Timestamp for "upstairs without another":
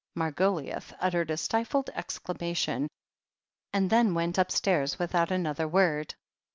4.39-5.67